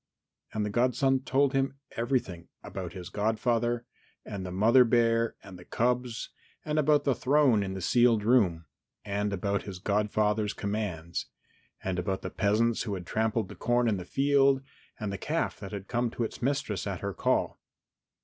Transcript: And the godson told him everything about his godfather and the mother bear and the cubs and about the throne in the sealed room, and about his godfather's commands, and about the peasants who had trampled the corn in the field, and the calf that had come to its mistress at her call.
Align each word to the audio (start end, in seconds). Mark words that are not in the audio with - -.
And 0.51 0.65
the 0.65 0.71
godson 0.71 1.19
told 1.21 1.53
him 1.53 1.75
everything 1.91 2.47
about 2.63 2.93
his 2.93 3.09
godfather 3.09 3.85
and 4.25 4.43
the 4.43 4.51
mother 4.51 4.83
bear 4.83 5.35
and 5.43 5.59
the 5.59 5.63
cubs 5.63 6.29
and 6.65 6.79
about 6.79 7.03
the 7.03 7.13
throne 7.13 7.61
in 7.61 7.75
the 7.75 7.81
sealed 7.83 8.23
room, 8.23 8.65
and 9.05 9.31
about 9.31 9.61
his 9.61 9.77
godfather's 9.77 10.53
commands, 10.53 11.27
and 11.83 11.99
about 11.99 12.23
the 12.23 12.31
peasants 12.31 12.81
who 12.81 12.95
had 12.95 13.05
trampled 13.05 13.47
the 13.47 13.53
corn 13.55 13.87
in 13.87 13.97
the 13.97 14.03
field, 14.03 14.63
and 14.99 15.13
the 15.13 15.19
calf 15.19 15.59
that 15.59 15.71
had 15.71 15.87
come 15.87 16.09
to 16.09 16.23
its 16.23 16.41
mistress 16.41 16.87
at 16.87 17.01
her 17.01 17.13
call. 17.13 17.59